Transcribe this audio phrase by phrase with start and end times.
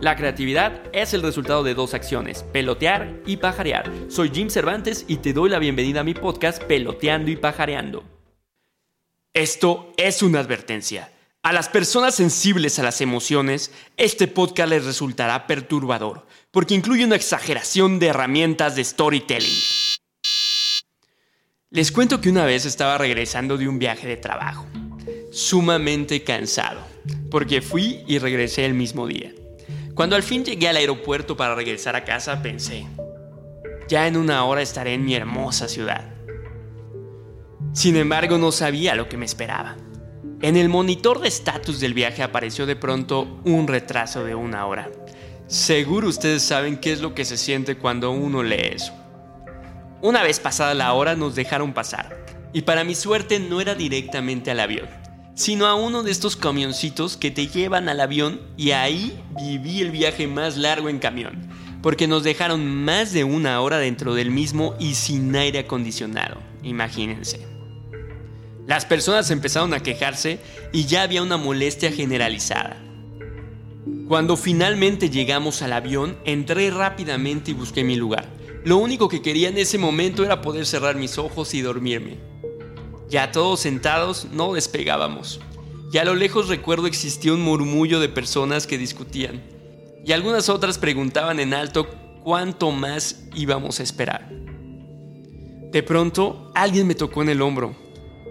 [0.00, 3.90] La creatividad es el resultado de dos acciones, pelotear y pajarear.
[4.08, 8.04] Soy Jim Cervantes y te doy la bienvenida a mi podcast Peloteando y Pajareando.
[9.32, 11.10] Esto es una advertencia.
[11.42, 17.16] A las personas sensibles a las emociones, este podcast les resultará perturbador, porque incluye una
[17.16, 19.62] exageración de herramientas de storytelling.
[21.70, 24.66] Les cuento que una vez estaba regresando de un viaje de trabajo,
[25.32, 26.80] sumamente cansado,
[27.30, 29.32] porque fui y regresé el mismo día.
[29.96, 32.86] Cuando al fin llegué al aeropuerto para regresar a casa, pensé,
[33.88, 36.12] ya en una hora estaré en mi hermosa ciudad.
[37.72, 39.74] Sin embargo, no sabía lo que me esperaba.
[40.42, 44.90] En el monitor de estatus del viaje apareció de pronto un retraso de una hora.
[45.46, 48.92] Seguro ustedes saben qué es lo que se siente cuando uno lee eso.
[50.02, 54.50] Una vez pasada la hora nos dejaron pasar, y para mi suerte no era directamente
[54.50, 55.05] al avión
[55.36, 59.90] sino a uno de estos camioncitos que te llevan al avión y ahí viví el
[59.90, 61.48] viaje más largo en camión,
[61.82, 67.46] porque nos dejaron más de una hora dentro del mismo y sin aire acondicionado, imagínense.
[68.66, 70.40] Las personas empezaron a quejarse
[70.72, 72.82] y ya había una molestia generalizada.
[74.08, 78.26] Cuando finalmente llegamos al avión, entré rápidamente y busqué mi lugar.
[78.64, 82.16] Lo único que quería en ese momento era poder cerrar mis ojos y dormirme.
[83.08, 85.40] Ya todos sentados, no despegábamos.
[85.92, 89.42] Y a lo lejos recuerdo existía un murmullo de personas que discutían.
[90.04, 91.88] Y algunas otras preguntaban en alto
[92.22, 94.30] cuánto más íbamos a esperar.
[95.72, 97.76] De pronto, alguien me tocó en el hombro.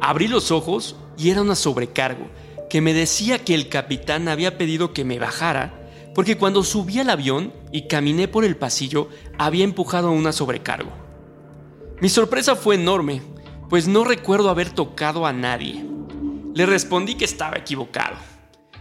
[0.00, 2.26] Abrí los ojos y era una sobrecargo
[2.68, 5.80] que me decía que el capitán había pedido que me bajara
[6.14, 10.90] porque cuando subí al avión y caminé por el pasillo había empujado a una sobrecargo.
[12.00, 13.22] Mi sorpresa fue enorme
[13.74, 15.84] pues no recuerdo haber tocado a nadie.
[16.54, 18.14] Le respondí que estaba equivocado,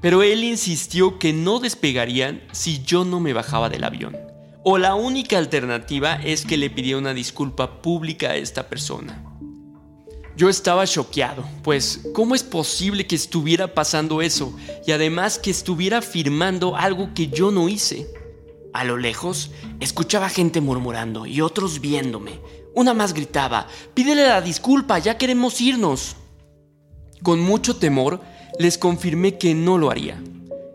[0.00, 4.16] pero él insistió que no despegarían si yo no me bajaba del avión.
[4.62, 9.24] O la única alternativa es que le pidiera una disculpa pública a esta persona.
[10.36, 16.00] Yo estaba choqueado, pues ¿cómo es posible que estuviera pasando eso y además que estuviera
[16.00, 18.06] firmando algo que yo no hice?
[18.76, 22.40] A lo lejos, escuchaba gente murmurando y otros viéndome,
[22.74, 26.16] una más gritaba, pídele la disculpa, ya queremos irnos.
[27.22, 28.20] Con mucho temor,
[28.58, 30.22] les confirmé que no lo haría.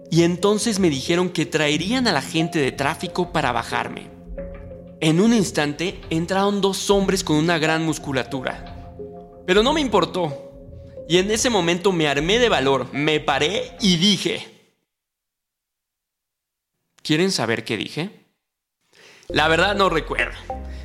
[0.10, 4.10] Y entonces me dijeron que traerían a la gente de tráfico para bajarme.
[5.00, 8.96] En un instante entraron dos hombres con una gran musculatura.
[9.46, 10.52] Pero no me importó.
[11.08, 14.51] Y en ese momento me armé de valor, me paré y dije...
[17.04, 18.28] ¿Quieren saber qué dije?
[19.28, 20.38] La verdad no recuerdo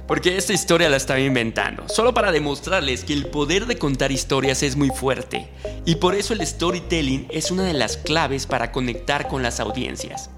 [0.06, 4.62] porque esta historia la estaba inventando, solo para demostrarles que el poder de contar historias
[4.62, 5.48] es muy fuerte,
[5.84, 10.30] y por eso el storytelling es una de las claves para conectar con las audiencias.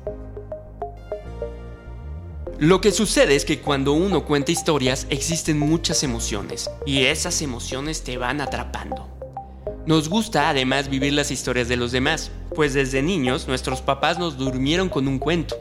[2.58, 8.02] Lo que sucede es que cuando uno cuenta historias existen muchas emociones, y esas emociones
[8.02, 9.17] te van atrapando.
[9.88, 14.36] Nos gusta además vivir las historias de los demás, pues desde niños nuestros papás nos
[14.36, 15.56] durmieron con un cuento,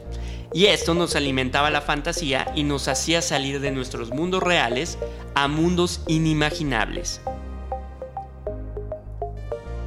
[0.52, 4.98] y esto nos alimentaba la fantasía y nos hacía salir de nuestros mundos reales
[5.34, 7.22] a mundos inimaginables.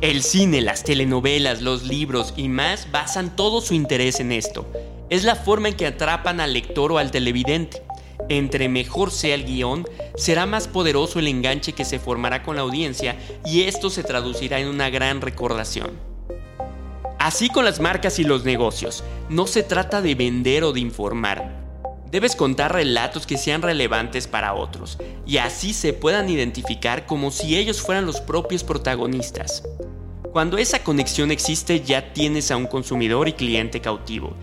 [0.02, 4.66] El cine, las telenovelas, los libros y más basan todo su interés en esto.
[5.12, 7.84] Es la forma en que atrapan al lector o al televidente.
[8.30, 12.62] Entre mejor sea el guion, será más poderoso el enganche que se formará con la
[12.62, 15.92] audiencia y esto se traducirá en una gran recordación.
[17.20, 21.62] Así con las marcas y los negocios, no se trata de vender o de informar.
[22.10, 27.58] Debes contar relatos que sean relevantes para otros y así se puedan identificar como si
[27.58, 29.64] ellos fueran los propios protagonistas.
[30.32, 34.36] Cuando esa conexión existe ya tienes a un consumidor y cliente cautivo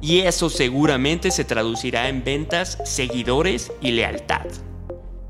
[0.00, 4.46] y eso seguramente se traducirá en ventas, seguidores y lealtad.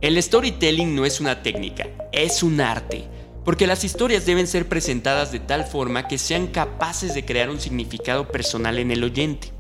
[0.01, 3.09] El storytelling no es una técnica, es un arte
[3.47, 7.61] porque las historias deben ser presentadas de tal forma que sean capaces de crear un
[7.61, 9.53] significado personal en el oyente.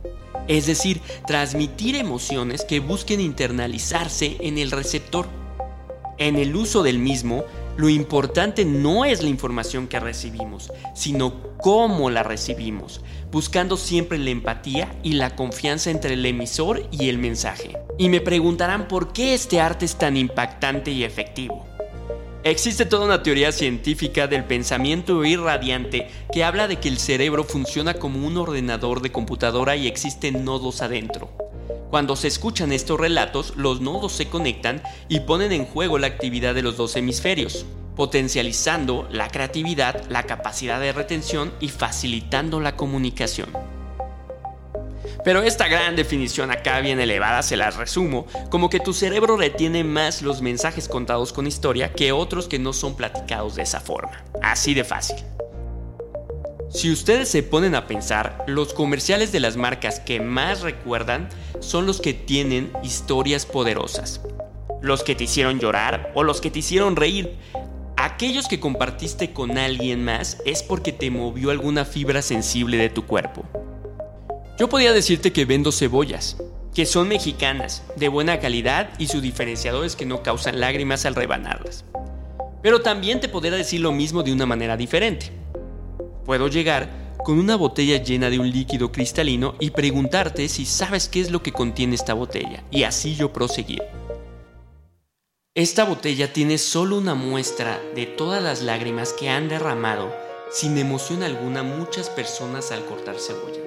[0.48, 5.28] Es decir, transmitir emociones que busquen internalizarse en el receptor.
[6.18, 7.44] En el uso del mismo,
[7.76, 14.30] lo importante no es la información que recibimos, sino cómo la recibimos, buscando siempre la
[14.30, 17.76] empatía y la confianza entre el emisor y el mensaje.
[17.98, 21.66] Y me preguntarán por qué este arte es tan impactante y efectivo.
[22.44, 27.94] Existe toda una teoría científica del pensamiento irradiante que habla de que el cerebro funciona
[27.94, 31.28] como un ordenador de computadora y existen nodos adentro.
[31.96, 36.54] Cuando se escuchan estos relatos, los nodos se conectan y ponen en juego la actividad
[36.54, 37.64] de los dos hemisferios,
[37.96, 43.48] potencializando la creatividad, la capacidad de retención y facilitando la comunicación.
[45.24, 49.82] Pero esta gran definición acá bien elevada se las resumo como que tu cerebro retiene
[49.82, 54.22] más los mensajes contados con historia que otros que no son platicados de esa forma.
[54.42, 55.16] Así de fácil.
[56.76, 61.86] Si ustedes se ponen a pensar, los comerciales de las marcas que más recuerdan son
[61.86, 64.20] los que tienen historias poderosas.
[64.82, 67.34] Los que te hicieron llorar o los que te hicieron reír.
[67.96, 73.06] Aquellos que compartiste con alguien más es porque te movió alguna fibra sensible de tu
[73.06, 73.46] cuerpo.
[74.58, 76.36] Yo podía decirte que vendo cebollas,
[76.74, 81.14] que son mexicanas, de buena calidad y su diferenciador es que no causan lágrimas al
[81.14, 81.86] rebanarlas.
[82.60, 85.35] Pero también te podría decir lo mismo de una manera diferente.
[86.26, 91.20] Puedo llegar con una botella llena de un líquido cristalino y preguntarte si sabes qué
[91.20, 93.82] es lo que contiene esta botella, y así yo proseguir.
[95.54, 100.12] Esta botella tiene solo una muestra de todas las lágrimas que han derramado
[100.50, 103.62] sin emoción alguna muchas personas al cortar cebolla.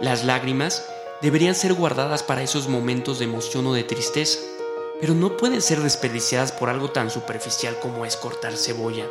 [0.00, 0.86] Las lágrimas
[1.22, 4.38] deberían ser guardadas para esos momentos de emoción o de tristeza,
[5.00, 9.06] pero no pueden ser desperdiciadas por algo tan superficial como es cortar cebolla.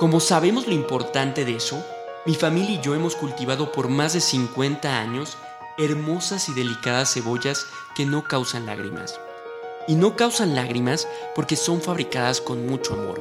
[0.00, 1.84] Como sabemos lo importante de eso,
[2.24, 5.36] mi familia y yo hemos cultivado por más de 50 años
[5.76, 9.20] hermosas y delicadas cebollas que no causan lágrimas.
[9.86, 13.20] Y no causan lágrimas porque son fabricadas con mucho amor.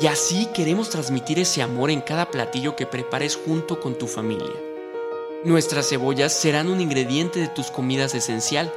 [0.00, 4.56] Y así queremos transmitir ese amor en cada platillo que prepares junto con tu familia.
[5.44, 8.72] Nuestras cebollas serán un ingrediente de tus comidas esencial,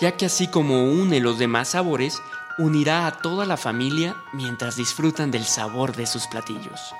[0.00, 2.22] ya que así como une los demás sabores,
[2.58, 6.94] unirá a toda la familia mientras disfrutan del sabor de sus platillos.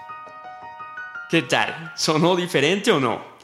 [1.31, 1.93] ¿Qué tal?
[1.97, 3.37] ¿Sonó diferente o no?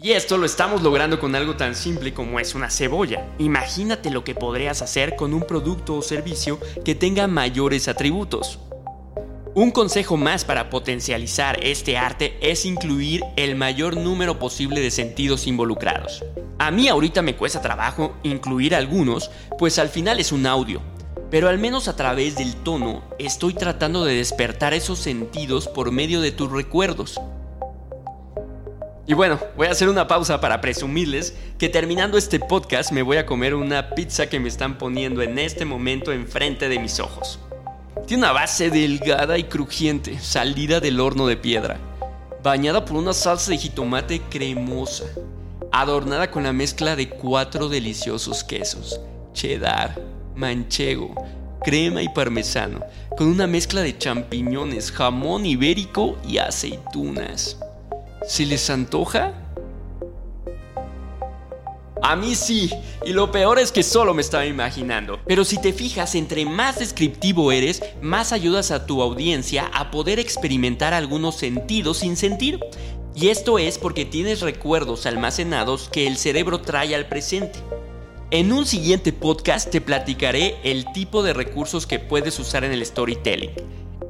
[0.00, 3.26] Y esto lo estamos logrando con algo tan simple como es una cebolla.
[3.38, 8.60] Imagínate lo que podrías hacer con un producto o servicio que tenga mayores atributos.
[9.56, 15.48] Un consejo más para potencializar este arte es incluir el mayor número posible de sentidos
[15.48, 16.24] involucrados.
[16.60, 20.80] A mí ahorita me cuesta trabajo incluir algunos, pues al final es un audio,
[21.30, 26.20] pero al menos a través del tono estoy tratando de despertar esos sentidos por medio
[26.20, 27.20] de tus recuerdos.
[29.06, 33.16] Y bueno, voy a hacer una pausa para presumirles que terminando este podcast me voy
[33.16, 37.38] a comer una pizza que me están poniendo en este momento enfrente de mis ojos.
[38.06, 41.78] Tiene una base delgada y crujiente, salida del horno de piedra,
[42.42, 45.04] bañada por una salsa de jitomate cremosa,
[45.72, 49.00] adornada con la mezcla de cuatro deliciosos quesos,
[49.32, 49.98] cheddar,
[50.38, 51.14] manchego,
[51.62, 52.80] crema y parmesano,
[53.16, 57.58] con una mezcla de champiñones, jamón ibérico y aceitunas.
[58.26, 59.34] ¿Se les antoja?
[62.00, 62.70] A mí sí,
[63.04, 65.18] y lo peor es que solo me estaba imaginando.
[65.26, 70.20] Pero si te fijas, entre más descriptivo eres, más ayudas a tu audiencia a poder
[70.20, 72.60] experimentar algunos sentidos sin sentir.
[73.16, 77.58] Y esto es porque tienes recuerdos almacenados que el cerebro trae al presente.
[78.30, 82.84] En un siguiente podcast te platicaré el tipo de recursos que puedes usar en el
[82.84, 83.52] storytelling,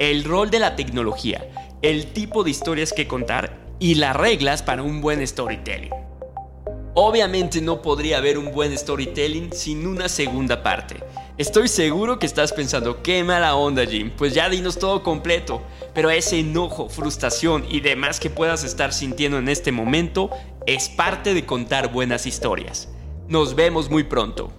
[0.01, 1.49] el rol de la tecnología,
[1.83, 5.93] el tipo de historias que contar y las reglas para un buen storytelling.
[6.95, 10.97] Obviamente no podría haber un buen storytelling sin una segunda parte.
[11.37, 15.63] Estoy seguro que estás pensando, qué mala onda Jim, pues ya dinos todo completo,
[15.95, 20.31] pero ese enojo, frustración y demás que puedas estar sintiendo en este momento
[20.67, 22.89] es parte de contar buenas historias.
[23.29, 24.51] Nos vemos muy pronto.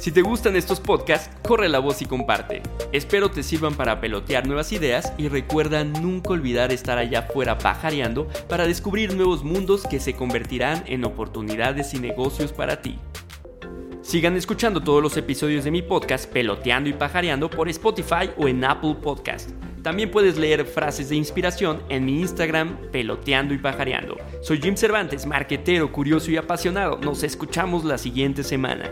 [0.00, 2.62] Si te gustan estos podcasts, corre la voz y comparte.
[2.92, 8.26] Espero te sirvan para pelotear nuevas ideas y recuerda nunca olvidar estar allá afuera pajareando
[8.48, 12.98] para descubrir nuevos mundos que se convertirán en oportunidades y negocios para ti.
[14.00, 18.64] Sigan escuchando todos los episodios de mi podcast Peloteando y Pajareando por Spotify o en
[18.64, 19.50] Apple Podcast.
[19.86, 24.16] También puedes leer frases de inspiración en mi Instagram Peloteando y Pajareando.
[24.42, 26.98] Soy Jim Cervantes, marquetero, curioso y apasionado.
[26.98, 28.90] Nos escuchamos la siguiente semana.